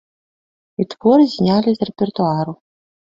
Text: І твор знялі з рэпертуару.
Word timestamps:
І 0.83 0.85
твор 0.93 1.19
знялі 1.33 1.71
з 1.75 1.81
рэпертуару. 1.91 2.57